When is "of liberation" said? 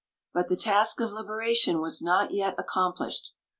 0.99-1.79